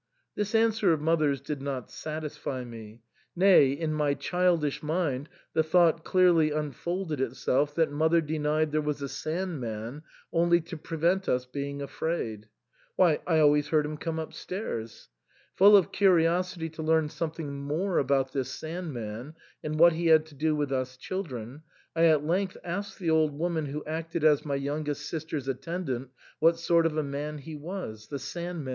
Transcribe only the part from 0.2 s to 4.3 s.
This answer of mother's did not satisfy me; nay, in my